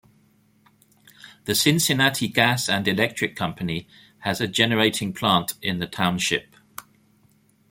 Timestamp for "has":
4.21-4.41